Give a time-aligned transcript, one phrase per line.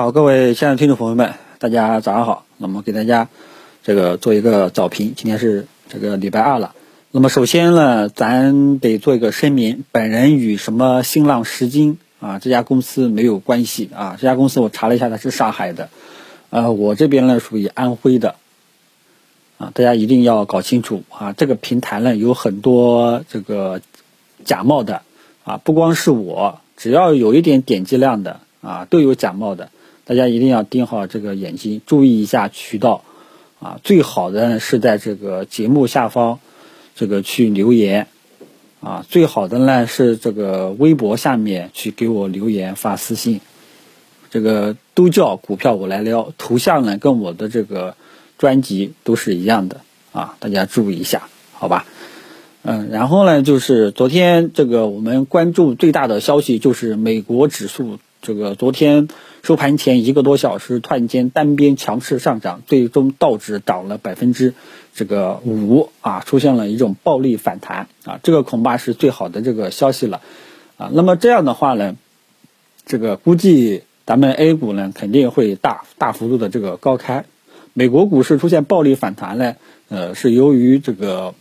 [0.00, 2.46] 好，各位亲爱的听众朋友们，大家早上好。
[2.56, 3.28] 那么给大家
[3.82, 6.74] 这个做一个早评，今天是这个礼拜二了。
[7.10, 14.16] 那么首先呢，咱得做一个声明，本人与什么新浪十金啊这家公司没有关系啊。
[14.18, 15.90] 这家公司我查了一下，它是上海的，
[16.48, 18.36] 呃，我这边呢属于安徽的
[19.58, 19.70] 啊。
[19.74, 23.82] 大家一定要搞清楚啊，这个平台呢有很多这个
[24.46, 25.02] 假冒的
[25.44, 29.68] 啊，不光是我，只要有一点点击量的啊，都有假冒的。
[30.10, 33.04] 大家一定要盯好这个眼睛，注意一下渠道，
[33.60, 36.40] 啊，最好的是在这个节目下方，
[36.96, 38.08] 这个去留言，
[38.80, 43.40] 啊，最好的呢是这个微博下面去给我留言发私信，
[44.30, 47.94] 这个都叫股票我来撩，头像呢跟我的这个
[48.36, 51.86] 专辑都是一样的，啊，大家注意一下，好吧，
[52.62, 58.00] 嗯，然后呢就是昨天这个我们关注最大的消息就是美国指数。
[58.22, 59.08] 这个昨天
[59.42, 64.52] 收盘前一个多小时，突然间单边强势上涨，最终道指涨了百分之
[64.94, 70.20] 这个五啊，出现了一种暴力反弹啊，这个恐怕是最好的这个消息了
[70.76, 70.90] 啊。
[70.92, 71.96] 那么这样的话呢，
[72.84, 77.24] 这个估计咱们 A 股呢肯定会大大幅度的这个高开，
[77.72, 79.56] 美国股市出现暴力反弹呢，
[79.88, 81.34] 呃，是由于这个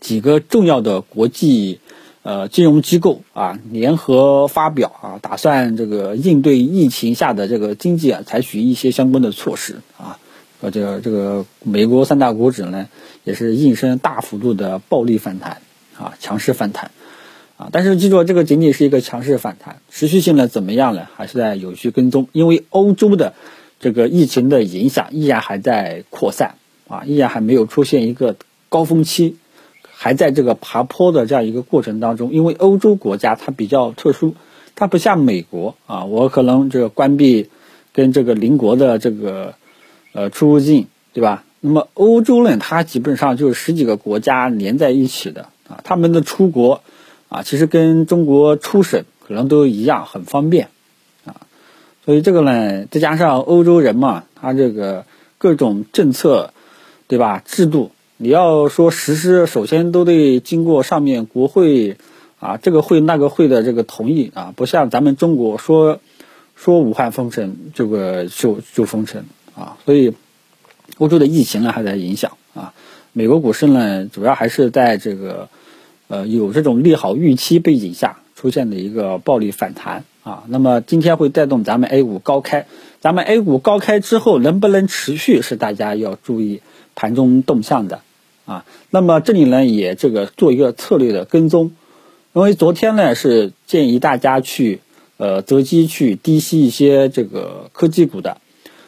[0.00, 1.80] 几个重要的国际。
[2.22, 10.18] 呃，金融机构啊，联合发表啊，打算这个应对疫情下的这个经济啊，采取一些相关的措施啊。
[10.60, 12.88] 呃，这个这个美国三大股指呢，
[13.22, 15.62] 也是应声大幅度的暴力反弹
[15.96, 16.90] 啊，强势反弹
[17.56, 17.68] 啊。
[17.70, 21.06] 但是记住，这个仅仅是一个强势反弹，持续性呢怎么样呢？
[21.14, 23.34] 还是在有序跟踪，因为欧洲的
[23.78, 26.56] 这个疫情的影响依然还在扩散
[26.88, 28.34] 啊，依然还没有出现一个
[28.68, 29.36] 高峰期。
[30.00, 34.36] 还在这个爬坡的这样一个过程当中，因为欧洲国家它比较特殊，
[34.76, 37.50] 它不像美国啊，我可能这个关闭
[37.92, 39.54] 跟这个邻国的这个
[40.12, 41.42] 呃出入境，对吧？
[41.58, 46.80] 那么欧洲呢，它基本上就是十几个国家连在一起的啊，他们的出国
[47.28, 50.68] 啊，其实跟中国出省可能都一样，很方便
[51.24, 51.34] 啊。
[52.04, 55.04] 所以这个呢，再加上欧洲人嘛，他这个
[55.38, 56.52] 各种政策，
[57.08, 57.42] 对吧？
[57.44, 57.90] 制度。
[58.20, 61.98] 你要说实施，首先都得经过上面国会
[62.40, 66.00] 啊，这个会那个会的这个同意啊，不像咱们中国说
[66.56, 69.22] 说武汉封城，这个就就封城
[69.54, 69.76] 啊。
[69.84, 70.14] 所以
[70.98, 72.74] 欧洲的疫情呢还在影响啊。
[73.12, 75.48] 美国股市呢，主要还是在这个
[76.08, 80.42] 呃有这种利好预期背景下出现的一个暴力反弹啊。
[80.48, 82.66] 那么今天会带动咱们 A 股高开，
[83.00, 86.62] 咱们 A 股高开之后能不能持续，是大家要注意
[86.96, 88.00] 盘中动向的。
[88.48, 91.72] 啊，那么这里呢也这个做一个策略的跟踪，
[92.32, 94.80] 因为昨天呢是建议大家去
[95.18, 98.38] 呃择机去低吸一些这个科技股的，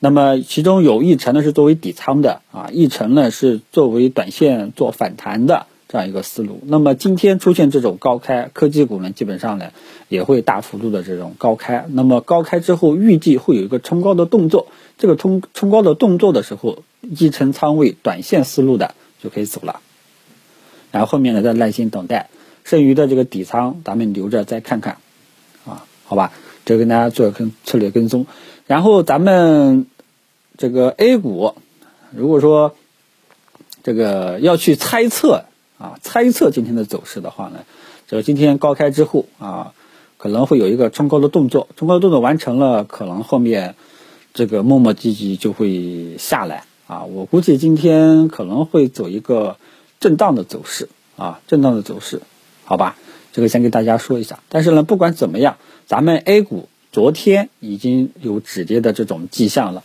[0.00, 6.60] 那么其中有一成呢是作为底仓的啊，一成呢是作为短线做反弹的这样一个思路。
[6.64, 9.66] 那么今天出现这种高开，科技股呢基本上呢
[10.08, 11.84] 也会大幅度的这种高开。
[11.90, 18.94] 那么高开之后预计会有一个冲高的动作，这个冲冲高的动作的时候，一成仓位短线思路的。
[19.22, 19.80] 就可以走了，
[20.90, 22.28] 然后后面呢再耐心等待，
[22.64, 24.98] 剩余的这个底仓咱们留着再看看，
[25.64, 26.32] 啊，好吧，
[26.64, 28.26] 这跟大家做跟策略跟踪，
[28.66, 29.86] 然后咱们
[30.58, 31.54] 这个 A 股，
[32.10, 32.74] 如果说
[33.84, 35.44] 这个要去猜测
[35.78, 37.60] 啊，猜测今天的走势的话呢，
[38.08, 39.72] 就今天高开之后啊，
[40.18, 43.76] 可能会有一个冲高的动作，冲高的动作完成了，可能后面
[44.34, 46.64] 这个磨磨唧唧就会下来。
[46.92, 49.56] 啊，我估计今天可能会走一个
[49.98, 52.20] 震荡的走势啊，震荡的走势，
[52.64, 52.98] 好吧，
[53.32, 54.40] 这个先跟大家说一下。
[54.50, 59.84] 但是呢，不管怎么样，咱们 A 股昨天已经有止跌的这种迹象了，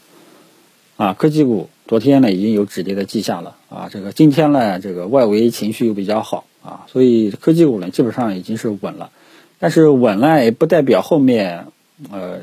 [0.97, 9.11] 啊，科技股昨天呢已经有止跌的迹象了啊，这个今天呢这个外围情绪又比较好啊，所以科技股呢基本上已经是稳了，
[9.59, 11.67] 但是稳了也不代表后面
[12.11, 12.41] 呃，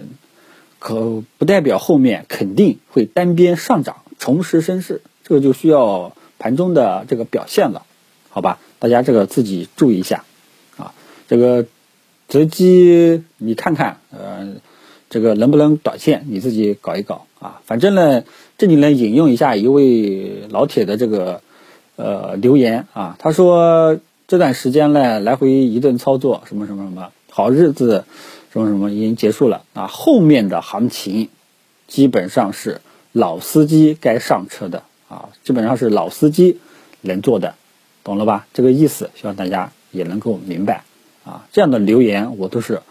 [0.79, 3.97] 可不代表后面肯定会单边上涨。
[4.19, 7.85] 重拾升势，这个就需要盘中的这个表现了，
[8.31, 8.59] 好吧？
[8.79, 10.25] 大家这个自己注意一下
[10.77, 10.93] 啊。
[11.29, 11.67] 这个
[12.29, 14.55] 择机你看看，呃，
[15.11, 17.61] 这个能不能短线你自己搞一搞啊？
[17.65, 18.25] 反正呢，
[18.59, 21.43] 这里呢引用一下一位老铁的这个
[21.97, 28.05] 呃留言啊，他说这段时间呢来回一顿操作，什么什么什么好日子，
[28.53, 31.29] 什么什么已经结束了啊，后面的行情
[31.87, 32.81] 基本上是。
[33.15, 36.59] 老司机该上车的啊，基本上是老司机
[37.03, 37.55] 能做的，
[38.03, 38.45] 懂了吧？
[38.53, 40.83] 这个意思，希望大家也能够明白
[41.25, 41.47] 啊。
[41.53, 42.83] 这样的留言我都是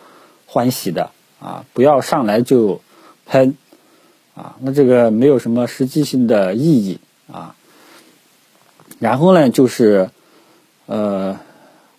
[0.46, 1.12] 欢喜的
[1.42, 2.80] 啊，不要上来就
[3.26, 3.58] 喷，
[4.34, 6.98] 啊，那这个没有什么实际性的意义
[7.30, 7.54] 啊。
[9.00, 10.10] 然后呢，就是
[10.86, 11.38] 呃，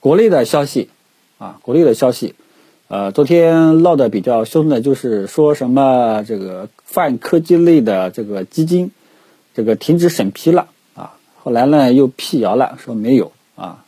[0.00, 0.88] 国内的消息
[1.36, 2.34] 啊，国内的消息，
[2.86, 8.90] 呃，昨天闹得比较凶的，就是说什么这个泛科技类的这个基金，
[9.54, 11.16] 这个停止审批了啊。
[11.42, 13.84] 后来呢，又辟谣了，说没有啊。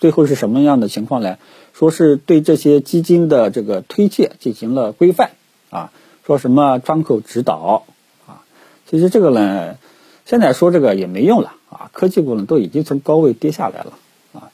[0.00, 1.36] 最后是什么样的情况呢？
[1.74, 5.30] 说是对这些基金的这个推介进行了规范
[5.70, 5.92] 啊，
[6.26, 7.84] 说什么窗口指导
[8.26, 8.42] 啊。
[8.88, 9.76] 其实这个呢，
[10.24, 11.52] 现在说这个也没用了。
[11.68, 13.92] 啊，科技股呢都已经从高位跌下来了
[14.32, 14.50] 啊。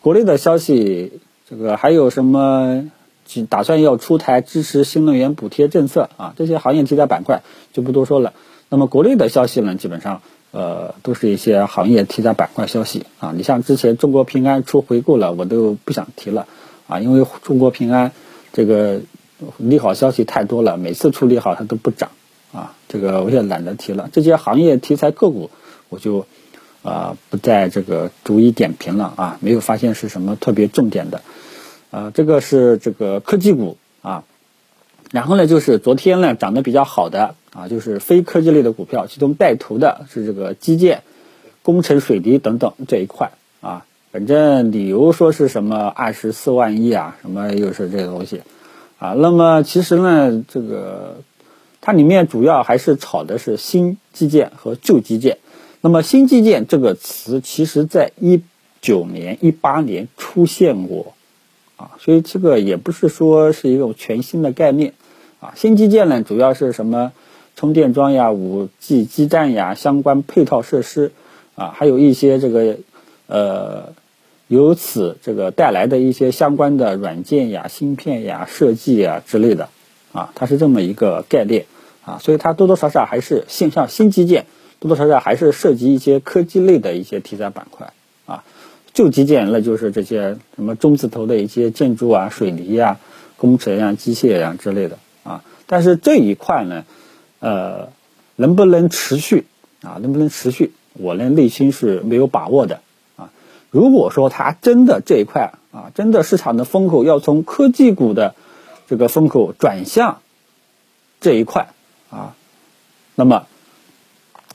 [0.00, 2.90] 国内的消息，这个还有什么
[3.48, 6.34] 打算要出台支持新能源补贴政策啊？
[6.36, 7.42] 这些行业题材板块
[7.72, 8.32] 就不多说了。
[8.68, 13.32] 那么国内的消息呢，基本上呃都是一些行业题材板块消息啊。
[13.36, 16.46] 你像之前中国平安出回购了，我都不想提了
[16.88, 18.12] 啊，因为中国平安
[18.52, 19.00] 这个
[19.58, 22.10] 利好消息太多了，每次出利好它都不涨
[22.52, 22.74] 啊。
[22.88, 24.08] 这个我也懒得提了。
[24.12, 25.50] 这些行业题材个股，
[25.88, 26.26] 我就。
[26.80, 31.22] 啊，不再这个逐一点评了啊，没有发现是什么特别重点的，
[31.90, 34.24] 啊，这个是这个科技股啊，
[35.10, 41.02] 然后呢，就是昨天呢涨得比较好的啊，就是非科技类的股票，其中带头的是这个基建、
[41.62, 48.42] 工程、水泥等等这一块啊，反正理由说是什么二十四万亿啊，什么又是这个东西
[48.98, 51.22] 啊，那么其实呢，这个
[51.80, 55.38] 它里面主要还是炒的是新基建和旧基建。
[55.80, 58.42] 那么新基建这个词，其实在一
[58.80, 61.14] 九年、一八年出现过，
[61.78, 64.92] 啊，所以这个也不是说是一个全新的概念，
[65.40, 67.12] 啊，新基建呢主要是什么
[67.56, 71.12] 充电桩呀、五 G 基站呀、相关配套设施，
[71.54, 72.76] 啊，还有一些这个
[73.26, 73.94] 呃
[74.48, 79.70] 由此这个带来的一些相关的软件呀、芯片呀、设计呀之类的，
[80.12, 81.64] 啊，它是这么一个概念，
[82.04, 84.44] 啊，所以它多多少少还是线上新基建。
[84.80, 87.92] 多多少少还是涉及一些科技类的一些题材板块
[88.26, 88.44] 啊，
[88.98, 92.98] 旧基建那就是这些什么中字头的一些建筑啊、水泥啊、
[93.36, 95.44] 工程啊、机械啊之类的啊。
[95.66, 96.84] 但是这一块呢，
[97.38, 97.90] 呃，
[98.34, 99.46] 能不能持续
[99.82, 99.98] 啊？
[100.02, 100.72] 能不能持续？
[100.94, 102.80] 我呢内心是没有把握的
[103.14, 103.30] 啊。
[103.70, 108.34] 如果说它真的这一块啊，真的市场的风口要从科技股的
[108.88, 110.22] 这个风口转向
[111.20, 111.68] 这一块
[112.10, 112.34] 啊，
[113.14, 113.46] 那么。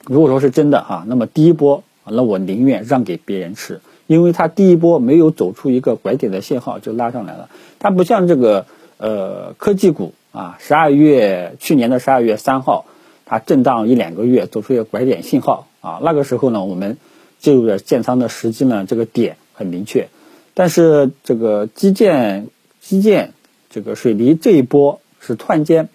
[0.05, 7.49] 如果说是真的啊，那么第一波，那我宁愿让给别人吃，因为它第一波没有走出一个拐点的信号就拉上来了。
[7.79, 8.65] 它不像这个
[8.97, 12.85] 呃科技股啊，十二月去年的十二月三号，
[13.25, 16.97] 它震荡一两个月走出一个拐点信号啊，那个时候呢，我们
[17.39, 20.09] 进入的建仓的时机呢，这个点很明确。
[20.53, 22.47] 但是这个基建、
[22.79, 23.33] 基建
[23.69, 25.89] 这个水泥这一波是突然间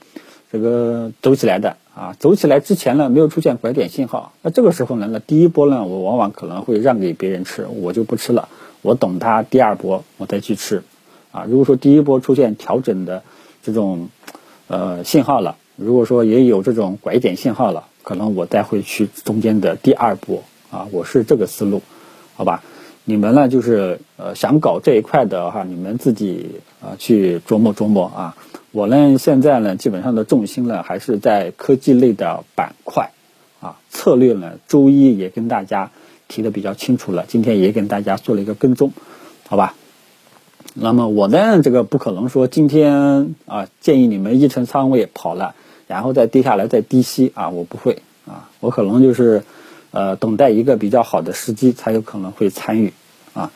[0.50, 1.76] 这个走起来的。
[1.98, 8.48] 啊，走起来之前呢，没有出现拐点信号，那这个时候呢，那第一波呢，我往往可能会让给别人吃，我就不吃了，
[8.82, 10.84] 我等它第二波我再去吃。
[11.32, 13.24] 啊，如果说第一波出现调整的
[13.64, 14.10] 这种
[14.68, 20.44] 呃信号了，如果说也有这种拐点信号了，可能我再会去中间的第二波。
[20.70, 21.82] 啊，我是这个思路，
[22.36, 22.62] 好吧？
[23.04, 28.36] 你们呢，就是呃想搞这一块的话，你们自己啊去琢磨琢磨啊。
[28.70, 33.12] 我呢，现在呢，基本上的重心呢还是在科技类的板块，
[33.60, 35.90] 啊，策略呢，周一也跟大家
[36.28, 38.92] 提的比较清楚了，今天也跟大家做了一个跟踪，
[39.48, 39.74] 好吧？
[40.74, 45.54] 那么我呢，这个不可能说今天啊，建议你们一成仓位跑了，
[45.86, 49.44] 然后再跌下来再低吸啊，我不会啊，我可能就是
[49.92, 52.92] 呃，等待一个比较好的时机才有可能会参与
[53.32, 53.50] 啊。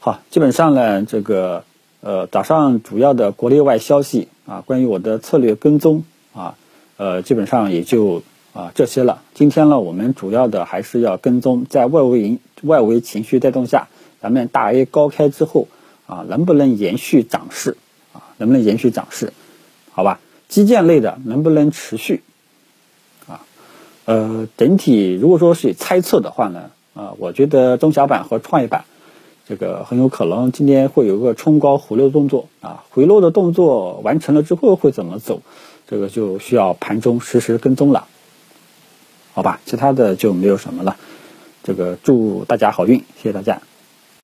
[0.00, 1.64] 好，基本上呢，这个
[2.02, 4.28] 呃，早上主要的国内外消息。
[4.46, 6.56] 啊，关于我的策略跟踪啊，
[6.98, 8.22] 呃，基本上也就
[8.52, 9.22] 啊这些了。
[9.32, 13.88] 今天呢，我们主要的还是要跟踪在外围营外围情绪带动下，
[14.20, 15.68] 咱们大 A 高开之后
[16.06, 17.78] 啊，能不能延续涨势
[18.12, 18.36] 啊？
[18.36, 19.32] 能不能延续涨势？
[19.92, 22.22] 好吧，基建类的能不能持续
[23.26, 23.40] 啊？
[24.04, 28.84] 呃，整体如果说是猜测的话呢，啊，我觉得中小板和创业板。
[29.46, 35.42] 这个很有可能今天会有个冲高回落动作啊，回落的动作完成了之后会怎么走，
[35.86, 38.06] 这个就需要盘中实时跟踪了，
[39.34, 39.60] 好吧？
[39.66, 40.96] 其他的就没有什么了，
[41.62, 43.60] 这个祝大家好运，谢谢大家。